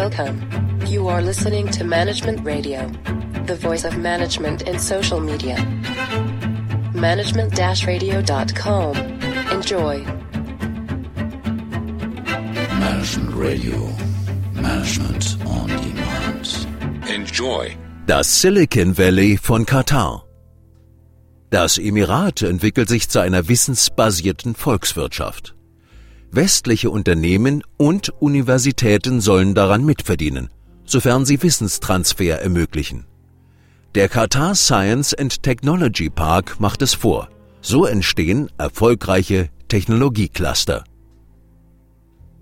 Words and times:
Welcome. 0.00 0.40
You 0.86 1.08
are 1.08 1.20
listening 1.20 1.68
to 1.72 1.84
Management 1.84 2.42
Radio, 2.42 2.88
the 3.44 3.54
voice 3.54 3.84
of 3.84 3.98
management 3.98 4.62
in 4.62 4.78
social 4.78 5.20
media. 5.20 5.62
Management-radio.com. 6.94 8.96
Enjoy. 9.52 10.02
Management 12.78 13.34
Radio. 13.34 13.90
Management 14.54 15.36
on 15.44 15.68
Demand. 15.68 16.66
Enjoy. 17.06 17.76
Das 18.06 18.40
Silicon 18.40 18.96
Valley 18.96 19.36
von 19.36 19.66
Katar. 19.66 20.24
Das 21.50 21.76
Emirat 21.76 22.40
entwickelt 22.40 22.88
sich 22.88 23.10
zu 23.10 23.20
einer 23.20 23.48
wissensbasierten 23.48 24.54
Volkswirtschaft. 24.54 25.54
Westliche 26.32 26.90
Unternehmen 26.90 27.64
und 27.76 28.10
Universitäten 28.20 29.20
sollen 29.20 29.54
daran 29.54 29.84
mitverdienen, 29.84 30.48
sofern 30.84 31.24
sie 31.24 31.42
Wissenstransfer 31.42 32.40
ermöglichen. 32.40 33.06
Der 33.96 34.08
Qatar 34.08 34.54
Science 34.54 35.12
and 35.12 35.42
Technology 35.42 36.08
Park 36.08 36.60
macht 36.60 36.82
es 36.82 36.94
vor. 36.94 37.28
So 37.60 37.84
entstehen 37.84 38.48
erfolgreiche 38.58 39.48
Technologiecluster. 39.66 40.84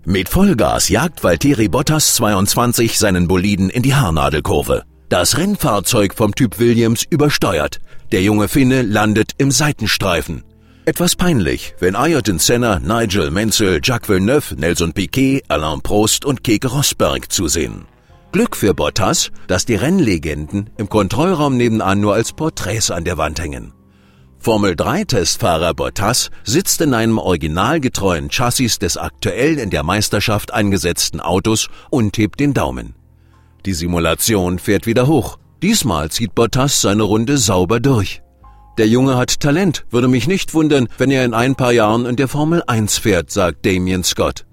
Mit 0.05 0.29
Vollgas 0.29 0.89
jagt 0.89 1.23
Valtteri 1.23 1.67
Bottas 1.67 2.15
22 2.15 2.99
seinen 2.99 3.27
Boliden 3.27 3.71
in 3.71 3.81
die 3.81 3.95
Haarnadelkurve. 3.95 4.83
Das 5.09 5.37
Rennfahrzeug 5.37 6.13
vom 6.13 6.35
Typ 6.35 6.59
Williams 6.59 7.03
übersteuert. 7.09 7.79
Der 8.11 8.21
junge 8.21 8.47
Finne 8.47 8.83
landet 8.83 9.31
im 9.39 9.49
Seitenstreifen. 9.49 10.43
Etwas 10.89 11.15
peinlich, 11.15 11.75
wenn 11.77 11.95
Ayrton 11.95 12.39
Senna, 12.39 12.79
Nigel 12.79 13.29
Menzel, 13.29 13.79
Jacques 13.83 14.09
Villeneuve, 14.09 14.55
Nelson 14.55 14.91
Piquet, 14.91 15.43
Alain 15.47 15.81
Prost 15.81 16.25
und 16.25 16.43
Keke 16.43 16.67
Rosberg 16.67 17.31
zusehen. 17.31 17.85
Glück 18.31 18.55
für 18.55 18.73
Bottas, 18.73 19.29
dass 19.45 19.65
die 19.65 19.75
Rennlegenden 19.75 20.71
im 20.79 20.89
Kontrollraum 20.89 21.57
nebenan 21.57 22.01
nur 22.01 22.15
als 22.15 22.33
Porträts 22.33 22.89
an 22.89 23.03
der 23.03 23.19
Wand 23.19 23.39
hängen. 23.39 23.71
Formel-3-Testfahrer 24.39 25.75
Bottas 25.75 26.31
sitzt 26.43 26.81
in 26.81 26.95
einem 26.95 27.19
originalgetreuen 27.19 28.31
Chassis 28.31 28.79
des 28.79 28.97
aktuell 28.97 29.59
in 29.59 29.69
der 29.69 29.83
Meisterschaft 29.83 30.55
eingesetzten 30.55 31.19
Autos 31.19 31.67
und 31.91 32.17
hebt 32.17 32.39
den 32.39 32.55
Daumen. 32.55 32.95
Die 33.67 33.73
Simulation 33.73 34.57
fährt 34.57 34.87
wieder 34.87 35.05
hoch. 35.05 35.37
Diesmal 35.61 36.09
zieht 36.09 36.33
Bottas 36.33 36.81
seine 36.81 37.03
Runde 37.03 37.37
sauber 37.37 37.79
durch. 37.79 38.23
Der 38.79 38.87
Junge 38.87 39.17
hat 39.17 39.41
Talent, 39.41 39.83
würde 39.89 40.07
mich 40.07 40.25
nicht 40.25 40.53
wundern, 40.53 40.87
wenn 40.97 41.11
er 41.11 41.25
in 41.25 41.33
ein 41.33 41.55
paar 41.55 41.73
Jahren 41.73 42.05
in 42.05 42.15
der 42.15 42.29
Formel 42.29 42.63
1 42.65 42.97
fährt, 42.97 43.29
sagt 43.29 43.65
Damien 43.65 44.05
Scott. 44.05 44.45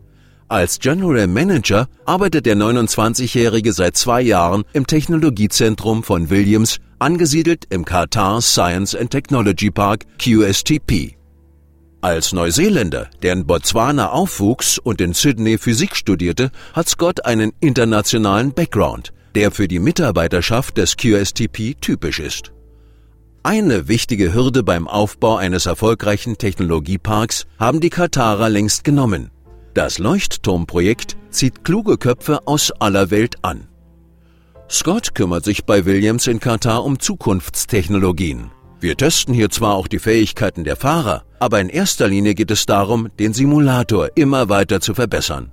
Als 0.49 0.81
General 0.81 1.29
Manager 1.29 1.87
arbeitet 2.07 2.45
der 2.45 2.57
29-Jährige 2.57 3.73
seit 3.73 3.97
zwei 3.97 4.21
Jahren 4.23 4.65
im 4.73 4.85
Technologiezentrum 4.85 6.03
von 6.03 6.29
Williams, 6.29 6.79
angesiedelt 6.99 7.67
im 7.71 7.85
Qatar 7.85 8.43
Science 8.43 8.97
and 8.97 9.13
Technology 9.13 9.71
Park 9.71 10.07
QSTP. 10.19 11.15
Als 12.01 12.33
Neuseeländer, 12.33 13.09
der 13.23 13.33
in 13.33 13.47
Botswana 13.47 14.11
aufwuchs 14.11 14.81
und 14.81 15.01
in 15.01 15.15
Sydney 15.15 15.57
Physik 15.57 15.95
studierte, 15.95 16.51
hat 16.73 16.89
Scott 16.89 17.25
einen 17.25 17.53
internationalen 17.61 18.53
Background, 18.53 19.13
der 19.37 19.53
für 19.53 19.69
die 19.69 19.79
Mitarbeiterschaft 19.79 20.79
des 20.79 20.97
QSTP 20.97 21.77
typisch 21.81 22.19
ist. 22.19 22.56
Eine 23.47 23.87
wichtige 23.87 24.35
Hürde 24.35 24.65
beim 24.65 24.89
Aufbau 24.89 25.37
eines 25.37 25.67
erfolgreichen 25.67 26.37
Technologieparks 26.37 27.47
haben 27.61 27.79
die 27.79 27.91
Katarer 27.91 28.49
längst 28.49 28.83
genommen. 28.83 29.31
Das 29.73 30.01
Leuchtturmprojekt 30.01 31.17
zieht 31.31 31.63
kluge 31.63 31.97
Köpfe 31.97 32.45
aus 32.49 32.73
aller 32.73 33.13
Welt 33.13 33.37
an. 33.43 33.69
Scott 34.69 35.15
kümmert 35.15 35.45
sich 35.45 35.65
bei 35.65 35.85
Williams 35.85 36.27
in 36.27 36.41
Katar 36.41 36.85
um 36.85 36.99
Zukunftstechnologien. 36.99 38.51
Wir 38.81 38.97
testen 38.97 39.33
hier 39.33 39.49
zwar 39.49 39.77
auch 39.77 39.87
die 39.87 40.01
Fähigkeiten 40.01 40.65
der 40.65 40.75
Fahrer, 40.75 41.23
aber 41.39 41.61
in 41.61 41.69
erster 41.69 42.09
Linie 42.09 42.35
geht 42.35 42.51
es 42.51 42.67
darum, 42.67 43.11
den 43.21 43.33
Simulator 43.33 44.09
immer 44.17 44.49
weiter 44.49 44.81
zu 44.81 44.93
verbessern. 44.93 45.53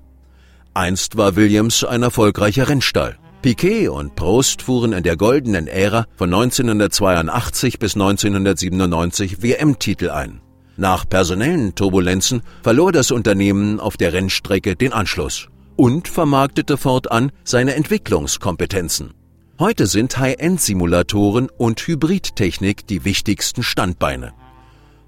Einst 0.74 1.16
war 1.16 1.36
Williams 1.36 1.84
ein 1.84 2.02
erfolgreicher 2.02 2.70
Rennstall. 2.70 3.20
Piquet 3.44 3.90
und 3.90 4.16
Prost 4.16 4.62
fuhren 4.62 4.94
in 4.94 5.04
der 5.04 5.18
goldenen 5.18 5.68
Ära 5.68 6.06
von 6.16 6.34
1982 6.34 7.78
bis 7.78 7.94
1997 7.94 9.44
WM-Titel 9.44 10.12
ein. 10.12 10.40
Nach 10.78 11.06
personellen 11.06 11.76
Turbulenzen 11.76 12.42
verlor 12.64 12.94
das 12.94 13.12
Unternehmen 13.12 13.82
auf 13.82 13.98
der 13.98 14.14
Rennstrecke 14.14 14.78
den 14.78 14.94
Anschluss 14.94 15.50
und 15.76 16.08
vermarktete 16.08 16.78
fortan 16.78 17.34
seine 17.44 17.76
Entwicklungskompetenzen. 17.76 19.14
Heute 19.60 19.88
sind 19.88 20.18
High-End-Simulatoren 20.18 21.50
und 21.50 21.82
Hybridtechnik 21.82 22.88
die 22.88 23.04
wichtigsten 23.04 23.62
Standbeine. 23.62 24.32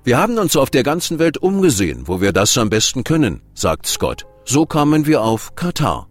Wir 0.04 0.18
haben 0.18 0.38
uns 0.40 0.58
auf 0.58 0.70
der 0.70 0.84
ganzen 0.84 1.20
Welt 1.20 1.38
umgesehen, 1.38 2.04
wo 2.08 2.20
wir 2.20 2.34
das 2.34 2.58
am 2.58 2.70
besten 2.70 3.06
können, 3.06 3.42
sagt 3.54 3.88
Scott. 3.88 4.26
So 4.44 4.66
kamen 4.66 5.06
wir 5.06 5.22
auf 5.22 5.56
Katar. 5.56 6.10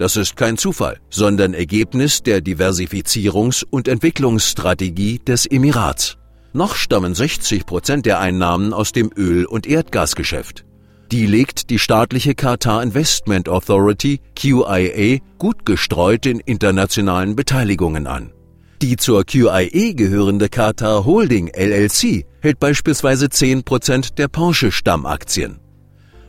Das 0.00 0.16
ist 0.16 0.34
kein 0.34 0.56
Zufall, 0.56 0.98
sondern 1.10 1.52
Ergebnis 1.52 2.22
der 2.22 2.40
Diversifizierungs- 2.40 3.66
und 3.68 3.86
Entwicklungsstrategie 3.86 5.18
des 5.18 5.44
Emirats. 5.44 6.16
Noch 6.54 6.74
stammen 6.74 7.14
60 7.14 7.66
Prozent 7.66 8.06
der 8.06 8.18
Einnahmen 8.18 8.72
aus 8.72 8.92
dem 8.92 9.10
Öl- 9.14 9.44
und 9.44 9.66
Erdgasgeschäft. 9.66 10.64
Die 11.12 11.26
legt 11.26 11.68
die 11.68 11.78
staatliche 11.78 12.34
Qatar 12.34 12.82
Investment 12.82 13.50
Authority 13.50 14.20
QIA 14.34 15.18
gut 15.36 15.66
gestreut 15.66 16.24
in 16.24 16.40
internationalen 16.40 17.36
Beteiligungen 17.36 18.06
an. 18.06 18.32
Die 18.80 18.96
zur 18.96 19.24
QIA 19.24 19.92
gehörende 19.92 20.48
Qatar 20.48 21.04
Holding 21.04 21.48
LLC 21.48 22.24
hält 22.40 22.58
beispielsweise 22.58 23.28
10 23.28 23.64
Prozent 23.64 24.16
der 24.16 24.28
Porsche 24.28 24.72
Stammaktien. 24.72 25.60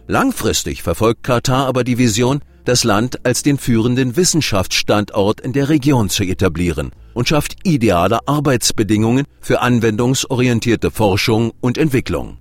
Langfristig 0.07 0.83
verfolgt 0.83 1.23
Katar 1.23 1.67
aber 1.67 1.85
die 1.85 1.97
Vision, 1.97 2.41
das 2.65 2.83
Land 2.83 3.25
als 3.25 3.43
den 3.43 3.57
führenden 3.57 4.15
Wissenschaftsstandort 4.15 5.41
in 5.41 5.53
der 5.53 5.69
Region 5.69 6.09
zu 6.09 6.23
etablieren 6.23 6.91
und 7.13 7.27
schafft 7.27 7.57
ideale 7.63 8.19
Arbeitsbedingungen 8.27 9.25
für 9.39 9.61
anwendungsorientierte 9.61 10.91
Forschung 10.91 11.51
und 11.61 11.77
Entwicklung. 11.77 12.37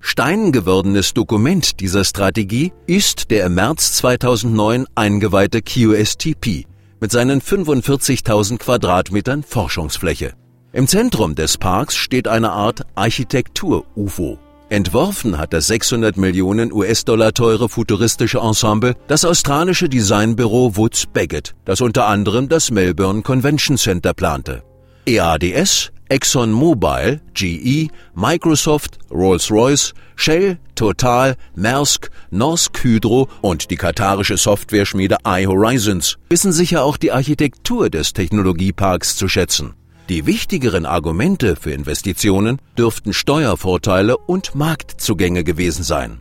Steingewordenes 0.00 1.14
Dokument 1.14 1.78
dieser 1.78 2.04
Strategie 2.04 2.72
ist 2.86 3.30
der 3.30 3.46
im 3.46 3.54
März 3.54 3.94
2009 3.94 4.86
eingeweihte 4.96 5.62
QSTP 5.62 6.66
mit 7.00 7.12
seinen 7.12 7.40
45.000 7.40 8.58
Quadratmetern 8.58 9.44
Forschungsfläche. 9.44 10.34
Im 10.72 10.88
Zentrum 10.88 11.34
des 11.34 11.58
Parks 11.58 11.96
steht 11.96 12.26
eine 12.26 12.50
Art 12.50 12.82
Architektur-UFO. 12.94 14.38
Entworfen 14.72 15.36
hat 15.36 15.52
das 15.52 15.66
600 15.66 16.16
Millionen 16.16 16.72
US-Dollar 16.72 17.34
teure 17.34 17.68
futuristische 17.68 18.38
Ensemble 18.38 18.96
das 19.06 19.22
australische 19.22 19.86
Designbüro 19.86 20.78
Woods 20.78 21.04
Baggett, 21.12 21.54
das 21.66 21.82
unter 21.82 22.06
anderem 22.06 22.48
das 22.48 22.70
Melbourne 22.70 23.20
Convention 23.20 23.76
Center 23.76 24.14
plante. 24.14 24.62
EADS, 25.04 25.92
ExxonMobil, 26.08 27.20
GE, 27.34 27.88
Microsoft, 28.14 28.96
Rolls-Royce, 29.10 29.92
Shell, 30.16 30.56
Total, 30.74 31.36
Maersk, 31.54 32.08
Norsk 32.30 32.82
Hydro 32.82 33.28
und 33.42 33.70
die 33.70 33.76
katarische 33.76 34.38
Softwareschmiede 34.38 35.18
iHorizons 35.26 36.16
wissen 36.30 36.52
sicher 36.52 36.82
auch 36.82 36.96
die 36.96 37.12
Architektur 37.12 37.90
des 37.90 38.14
Technologieparks 38.14 39.16
zu 39.16 39.28
schätzen. 39.28 39.74
Die 40.12 40.26
wichtigeren 40.26 40.84
Argumente 40.84 41.56
für 41.56 41.70
Investitionen 41.70 42.58
dürften 42.76 43.14
Steuervorteile 43.14 44.18
und 44.18 44.54
Marktzugänge 44.54 45.42
gewesen 45.42 45.84
sein. 45.84 46.18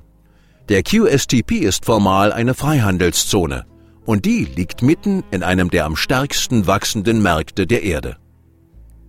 Der 0.70 0.82
QSTP 0.82 1.60
ist 1.60 1.84
formal 1.84 2.32
eine 2.32 2.54
Freihandelszone 2.54 3.66
und 4.06 4.24
die 4.26 4.46
liegt 4.46 4.82
mitten 4.82 5.26
in 5.30 5.44
einem 5.44 5.70
der 5.70 5.84
am 5.84 5.98
stärksten 5.98 6.68
wachsenden 6.68 7.22
Märkte 7.22 7.68
der 7.68 7.84
Erde. 7.84 8.16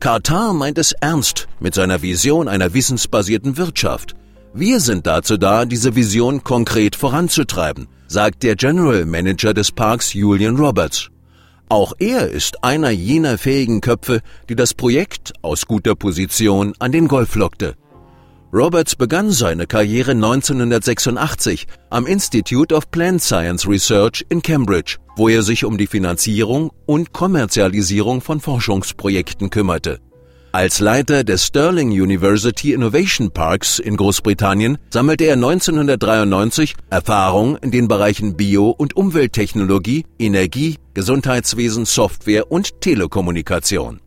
Katar 0.00 0.52
meint 0.52 0.78
es 0.78 0.90
ernst 1.00 1.46
mit 1.60 1.74
seiner 1.74 2.02
Vision 2.02 2.48
einer 2.48 2.74
wissensbasierten 2.74 3.56
Wirtschaft. 3.56 4.16
Wir 4.52 4.80
sind 4.80 5.06
dazu 5.06 5.36
da, 5.36 5.64
diese 5.64 5.94
Vision 5.94 6.42
konkret 6.42 6.96
voranzutreiben, 6.96 7.86
sagt 8.08 8.42
der 8.42 8.56
General 8.56 9.06
Manager 9.06 9.54
des 9.54 9.70
Parks 9.70 10.12
Julian 10.12 10.56
Roberts. 10.56 11.08
Auch 11.72 11.94
er 11.98 12.28
ist 12.28 12.64
einer 12.64 12.90
jener 12.90 13.38
fähigen 13.38 13.80
Köpfe, 13.80 14.20
die 14.50 14.54
das 14.54 14.74
Projekt 14.74 15.32
aus 15.40 15.64
guter 15.64 15.94
Position 15.94 16.74
an 16.80 16.92
den 16.92 17.08
Golf 17.08 17.34
lockte. 17.34 17.76
Roberts 18.52 18.94
begann 18.94 19.30
seine 19.30 19.66
Karriere 19.66 20.10
1986 20.10 21.66
am 21.88 22.06
Institute 22.06 22.74
of 22.74 22.90
Plant 22.90 23.22
Science 23.22 23.66
Research 23.66 24.22
in 24.28 24.42
Cambridge, 24.42 24.98
wo 25.16 25.30
er 25.30 25.42
sich 25.42 25.64
um 25.64 25.78
die 25.78 25.86
Finanzierung 25.86 26.70
und 26.84 27.14
Kommerzialisierung 27.14 28.20
von 28.20 28.40
Forschungsprojekten 28.40 29.48
kümmerte. 29.48 29.98
Als 30.54 30.80
Leiter 30.80 31.24
des 31.24 31.46
Sterling 31.46 31.88
University 31.88 32.74
Innovation 32.74 33.30
Parks 33.30 33.78
in 33.78 33.96
Großbritannien 33.96 34.76
sammelte 34.90 35.24
er 35.24 35.32
1993 35.32 36.74
Erfahrung 36.90 37.56
in 37.56 37.70
den 37.70 37.88
Bereichen 37.88 38.36
Bio- 38.36 38.68
und 38.68 38.94
Umwelttechnologie, 38.94 40.04
Energie, 40.18 40.76
Gesundheitswesen, 40.92 41.86
Software 41.86 42.52
und 42.52 42.82
Telekommunikation. 42.82 44.00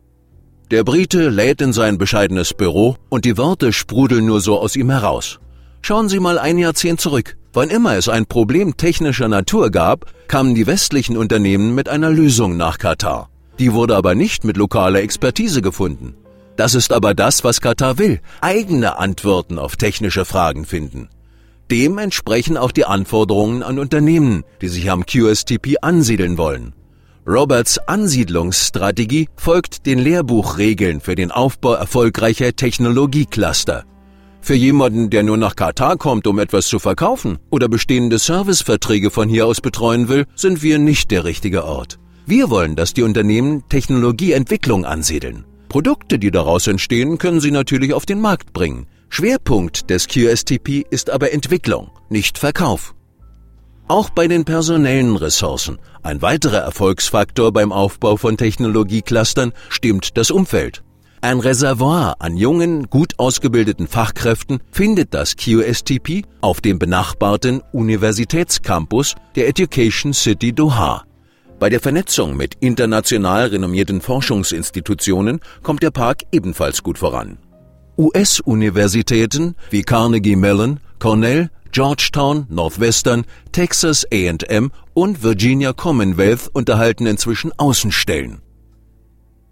Der 0.70 0.84
Brite 0.84 1.30
lädt 1.30 1.60
in 1.62 1.72
sein 1.72 1.98
bescheidenes 1.98 2.54
Büro 2.54 2.94
und 3.08 3.24
die 3.24 3.36
Worte 3.36 3.72
sprudeln 3.72 4.26
nur 4.26 4.40
so 4.40 4.60
aus 4.60 4.76
ihm 4.76 4.90
heraus. 4.90 5.40
Schauen 5.82 6.08
Sie 6.08 6.20
mal 6.20 6.38
ein 6.38 6.58
Jahrzehnt 6.58 7.00
zurück. 7.00 7.36
Wann 7.54 7.70
immer 7.70 7.96
es 7.96 8.08
ein 8.08 8.24
Problem 8.24 8.76
technischer 8.76 9.26
Natur 9.26 9.70
gab, 9.70 10.06
kamen 10.28 10.54
die 10.54 10.68
westlichen 10.68 11.16
Unternehmen 11.16 11.74
mit 11.74 11.88
einer 11.88 12.10
Lösung 12.10 12.56
nach 12.56 12.78
Katar. 12.78 13.30
Die 13.58 13.72
wurde 13.72 13.96
aber 13.96 14.14
nicht 14.14 14.44
mit 14.44 14.56
lokaler 14.56 15.00
Expertise 15.00 15.60
gefunden. 15.60 16.14
Das 16.56 16.74
ist 16.74 16.92
aber 16.92 17.14
das, 17.14 17.44
was 17.44 17.60
Katar 17.60 17.98
will, 17.98 18.20
eigene 18.40 18.98
Antworten 18.98 19.58
auf 19.58 19.76
technische 19.76 20.24
Fragen 20.24 20.64
finden. 20.64 21.08
Dem 21.70 21.98
entsprechen 21.98 22.56
auch 22.56 22.72
die 22.72 22.84
Anforderungen 22.84 23.62
an 23.62 23.78
Unternehmen, 23.78 24.44
die 24.62 24.68
sich 24.68 24.90
am 24.90 25.04
QSTP 25.04 25.76
ansiedeln 25.82 26.38
wollen. 26.38 26.72
Roberts 27.26 27.78
Ansiedlungsstrategie 27.78 29.28
folgt 29.34 29.84
den 29.84 29.98
Lehrbuchregeln 29.98 31.00
für 31.00 31.16
den 31.16 31.32
Aufbau 31.32 31.74
erfolgreicher 31.74 32.54
Technologiecluster. 32.54 33.84
Für 34.40 34.54
jemanden, 34.54 35.10
der 35.10 35.24
nur 35.24 35.36
nach 35.36 35.56
Katar 35.56 35.96
kommt, 35.96 36.28
um 36.28 36.38
etwas 36.38 36.68
zu 36.68 36.78
verkaufen 36.78 37.38
oder 37.50 37.68
bestehende 37.68 38.20
Serviceverträge 38.20 39.10
von 39.10 39.28
hier 39.28 39.44
aus 39.44 39.60
betreuen 39.60 40.08
will, 40.08 40.26
sind 40.36 40.62
wir 40.62 40.78
nicht 40.78 41.10
der 41.10 41.24
richtige 41.24 41.64
Ort. 41.64 41.98
Wir 42.26 42.48
wollen, 42.48 42.76
dass 42.76 42.94
die 42.94 43.02
Unternehmen 43.02 43.64
Technologieentwicklung 43.68 44.84
ansiedeln. 44.84 45.44
Produkte, 45.68 46.18
die 46.18 46.30
daraus 46.30 46.66
entstehen, 46.66 47.18
können 47.18 47.40
Sie 47.40 47.50
natürlich 47.50 47.92
auf 47.92 48.06
den 48.06 48.20
Markt 48.20 48.52
bringen. 48.52 48.86
Schwerpunkt 49.08 49.90
des 49.90 50.08
QSTP 50.08 50.84
ist 50.90 51.10
aber 51.10 51.32
Entwicklung, 51.32 51.90
nicht 52.08 52.38
Verkauf. 52.38 52.94
Auch 53.88 54.10
bei 54.10 54.26
den 54.26 54.44
personellen 54.44 55.16
Ressourcen, 55.16 55.78
ein 56.02 56.20
weiterer 56.20 56.58
Erfolgsfaktor 56.58 57.52
beim 57.52 57.72
Aufbau 57.72 58.16
von 58.16 58.36
Technologieclustern, 58.36 59.52
stimmt 59.68 60.16
das 60.16 60.30
Umfeld. 60.30 60.82
Ein 61.20 61.40
Reservoir 61.40 62.16
an 62.18 62.36
jungen, 62.36 62.90
gut 62.90 63.14
ausgebildeten 63.18 63.86
Fachkräften 63.86 64.60
findet 64.70 65.14
das 65.14 65.36
QSTP 65.36 66.24
auf 66.40 66.60
dem 66.60 66.78
benachbarten 66.78 67.62
Universitätscampus 67.72 69.14
der 69.34 69.48
Education 69.48 70.12
City 70.12 70.52
Doha. 70.52 71.04
Bei 71.58 71.70
der 71.70 71.80
Vernetzung 71.80 72.36
mit 72.36 72.54
international 72.60 73.46
renommierten 73.46 74.02
Forschungsinstitutionen 74.02 75.40
kommt 75.62 75.82
der 75.82 75.90
Park 75.90 76.22
ebenfalls 76.30 76.82
gut 76.82 76.98
voran. 76.98 77.38
US-Universitäten 77.96 79.54
wie 79.70 79.82
Carnegie 79.82 80.36
Mellon, 80.36 80.80
Cornell, 80.98 81.50
Georgetown, 81.72 82.46
Northwestern, 82.50 83.24
Texas 83.52 84.06
AM 84.12 84.70
und 84.92 85.22
Virginia 85.22 85.72
Commonwealth 85.72 86.48
unterhalten 86.52 87.06
inzwischen 87.06 87.52
Außenstellen. 87.58 88.42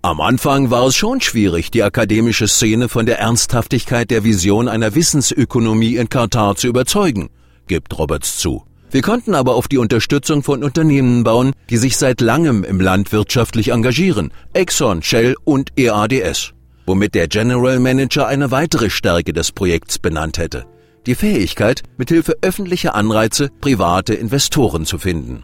Am 0.02 0.20
Anfang 0.20 0.70
war 0.70 0.86
es 0.86 0.96
schon 0.96 1.22
schwierig, 1.22 1.70
die 1.70 1.82
akademische 1.82 2.48
Szene 2.48 2.90
von 2.90 3.06
der 3.06 3.18
Ernsthaftigkeit 3.18 4.10
der 4.10 4.24
Vision 4.24 4.68
einer 4.68 4.94
Wissensökonomie 4.94 5.96
in 5.96 6.10
Katar 6.10 6.56
zu 6.56 6.66
überzeugen, 6.66 7.30
gibt 7.66 7.98
Roberts 7.98 8.36
zu. 8.36 8.64
Wir 8.94 9.02
konnten 9.02 9.34
aber 9.34 9.56
auf 9.56 9.66
die 9.66 9.78
Unterstützung 9.78 10.44
von 10.44 10.62
Unternehmen 10.62 11.24
bauen, 11.24 11.50
die 11.68 11.78
sich 11.78 11.96
seit 11.96 12.20
langem 12.20 12.62
im 12.62 12.80
Land 12.80 13.10
wirtschaftlich 13.10 13.72
engagieren, 13.72 14.30
Exxon, 14.52 15.02
Shell 15.02 15.34
und 15.42 15.70
EADS, 15.76 16.52
womit 16.86 17.16
der 17.16 17.26
General 17.26 17.80
Manager 17.80 18.28
eine 18.28 18.52
weitere 18.52 18.90
Stärke 18.90 19.32
des 19.32 19.50
Projekts 19.50 19.98
benannt 19.98 20.38
hätte. 20.38 20.66
Die 21.06 21.16
Fähigkeit, 21.16 21.82
mithilfe 21.96 22.36
öffentlicher 22.40 22.94
Anreize 22.94 23.48
private 23.60 24.14
Investoren 24.14 24.86
zu 24.86 24.98
finden. 24.98 25.42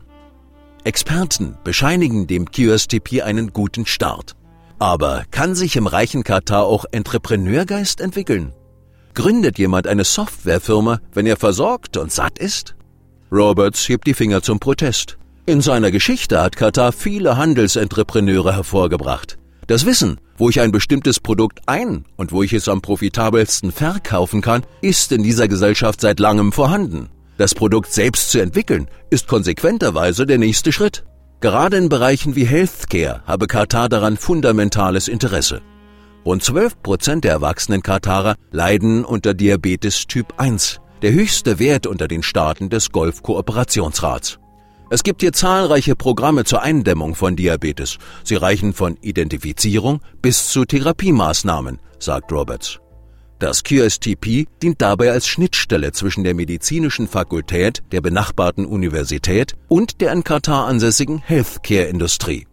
Experten 0.84 1.58
bescheinigen 1.64 2.28
dem 2.28 2.52
QSTP 2.52 3.22
einen 3.22 3.52
guten 3.52 3.84
Start. 3.84 4.36
Aber 4.78 5.24
kann 5.32 5.56
sich 5.56 5.74
im 5.74 5.88
reichen 5.88 6.22
Katar 6.22 6.66
auch 6.66 6.84
Entrepreneurgeist 6.92 8.00
entwickeln? 8.00 8.52
Gründet 9.14 9.58
jemand 9.58 9.88
eine 9.88 10.04
Softwarefirma, 10.04 11.00
wenn 11.12 11.26
er 11.26 11.36
versorgt 11.36 11.96
und 11.96 12.12
satt 12.12 12.38
ist? 12.38 12.76
Roberts 13.32 13.88
hebt 13.88 14.08
die 14.08 14.14
Finger 14.14 14.42
zum 14.42 14.58
Protest. 14.58 15.16
In 15.46 15.60
seiner 15.60 15.92
Geschichte 15.92 16.42
hat 16.42 16.56
Katar 16.56 16.90
viele 16.90 17.36
Handelsentrepreneure 17.36 18.54
hervorgebracht. 18.54 19.38
Das 19.68 19.86
Wissen, 19.86 20.18
wo 20.36 20.48
ich 20.48 20.60
ein 20.60 20.72
bestimmtes 20.72 21.20
Produkt 21.20 21.60
ein 21.66 22.04
und 22.16 22.32
wo 22.32 22.42
ich 22.42 22.52
es 22.52 22.68
am 22.68 22.80
profitabelsten 22.82 23.70
verkaufen 23.70 24.40
kann, 24.40 24.64
ist 24.80 25.12
in 25.12 25.22
dieser 25.22 25.46
Gesellschaft 25.46 26.00
seit 26.00 26.18
langem 26.18 26.50
vorhanden. 26.50 27.08
Das 27.38 27.54
Produkt 27.54 27.92
selbst 27.92 28.32
zu 28.32 28.40
entwickeln, 28.40 28.88
ist 29.10 29.28
konsequenterweise 29.28 30.26
der 30.26 30.38
nächste 30.38 30.72
Schritt. 30.72 31.04
Gerade 31.40 31.76
in 31.76 31.88
Bereichen 31.88 32.34
wie 32.34 32.44
Healthcare 32.44 33.22
habe 33.26 33.46
Katar 33.46 33.88
daran 33.88 34.16
fundamentales 34.16 35.06
Interesse. 35.06 35.62
Rund 36.24 36.42
12 36.42 36.82
Prozent 36.82 37.24
der 37.24 37.32
erwachsenen 37.32 37.82
Katarer 37.82 38.34
leiden 38.50 39.04
unter 39.04 39.34
Diabetes 39.34 40.08
Typ 40.08 40.34
1 40.36 40.80
der 41.02 41.12
höchste 41.12 41.58
Wert 41.58 41.86
unter 41.86 42.08
den 42.08 42.22
Staaten 42.22 42.68
des 42.70 42.90
Golf-Kooperationsrats. 42.90 44.38
Es 44.92 45.04
gibt 45.04 45.20
hier 45.20 45.32
zahlreiche 45.32 45.94
Programme 45.94 46.44
zur 46.44 46.62
Eindämmung 46.62 47.14
von 47.14 47.36
Diabetes. 47.36 47.98
Sie 48.24 48.34
reichen 48.34 48.72
von 48.72 48.96
Identifizierung 49.00 50.00
bis 50.20 50.48
zu 50.48 50.64
Therapiemaßnahmen, 50.64 51.78
sagt 52.00 52.32
Roberts. 52.32 52.80
Das 53.38 53.62
QSTP 53.62 54.46
dient 54.62 54.82
dabei 54.82 55.12
als 55.12 55.26
Schnittstelle 55.26 55.92
zwischen 55.92 56.24
der 56.24 56.34
medizinischen 56.34 57.08
Fakultät 57.08 57.82
der 57.92 58.02
benachbarten 58.02 58.66
Universität 58.66 59.54
und 59.68 60.00
der 60.00 60.12
in 60.12 60.24
Katar 60.24 60.66
ansässigen 60.66 61.22
Healthcare-Industrie. 61.24 62.46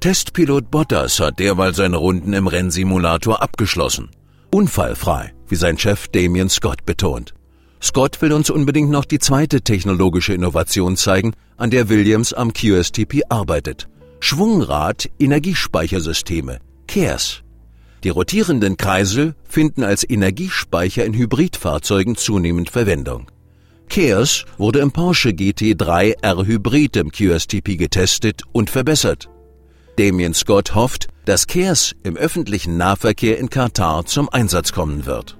Testpilot 0.00 0.70
Bottas 0.70 1.20
hat 1.20 1.38
derweil 1.38 1.72
seine 1.74 1.96
Runden 1.96 2.34
im 2.34 2.48
Rennsimulator 2.48 3.40
abgeschlossen. 3.40 4.10
Unfallfrei, 4.50 5.32
wie 5.48 5.56
sein 5.56 5.78
Chef 5.78 6.08
Damien 6.08 6.50
Scott 6.50 6.84
betont. 6.84 7.32
Scott 7.84 8.22
will 8.22 8.32
uns 8.32 8.48
unbedingt 8.48 8.88
noch 8.88 9.04
die 9.04 9.18
zweite 9.18 9.60
technologische 9.60 10.32
Innovation 10.32 10.96
zeigen, 10.96 11.34
an 11.58 11.68
der 11.68 11.90
Williams 11.90 12.32
am 12.32 12.54
QSTP 12.54 13.24
arbeitet. 13.28 13.88
Schwungrad 14.20 15.10
Energiespeichersysteme, 15.18 16.60
CARES. 16.86 17.42
Die 18.02 18.08
rotierenden 18.08 18.78
Kreisel 18.78 19.34
finden 19.46 19.84
als 19.84 20.08
Energiespeicher 20.08 21.04
in 21.04 21.12
Hybridfahrzeugen 21.12 22.16
zunehmend 22.16 22.70
Verwendung. 22.70 23.30
CARES 23.90 24.46
wurde 24.56 24.78
im 24.78 24.90
Porsche 24.90 25.30
GT3 25.30 26.14
R 26.22 26.46
Hybrid 26.46 26.96
im 26.96 27.12
QSTP 27.12 27.76
getestet 27.76 28.44
und 28.52 28.70
verbessert. 28.70 29.28
Damien 29.98 30.32
Scott 30.32 30.74
hofft, 30.74 31.08
dass 31.26 31.46
CARES 31.46 31.94
im 32.02 32.16
öffentlichen 32.16 32.78
Nahverkehr 32.78 33.38
in 33.38 33.50
Katar 33.50 34.06
zum 34.06 34.30
Einsatz 34.30 34.72
kommen 34.72 35.04
wird. 35.04 35.36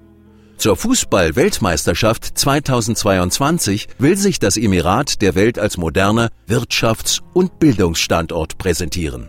Zur 0.64 0.78
Fußball-Weltmeisterschaft 0.78 2.38
2022 2.38 3.86
will 3.98 4.16
sich 4.16 4.38
das 4.38 4.56
Emirat 4.56 5.20
der 5.20 5.34
Welt 5.34 5.58
als 5.58 5.76
moderner 5.76 6.30
Wirtschafts- 6.48 7.20
und 7.34 7.58
Bildungsstandort 7.58 8.56
präsentieren. 8.56 9.28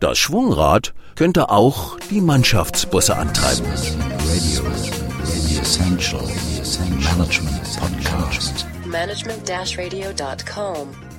Das 0.00 0.18
Schwungrad 0.18 0.92
könnte 1.14 1.50
auch 1.50 2.00
die 2.10 2.20
Mannschaftsbusse 2.20 3.16
antreiben. 3.16 3.64
Radio, 3.64 4.64
Radio 5.22 5.60
Essential, 5.60 6.28
Management 7.16 7.62
Podcast. 7.78 8.66
Management-radio.com 8.84 11.11